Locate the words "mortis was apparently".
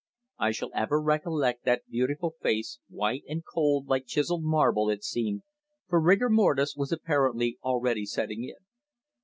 6.31-7.59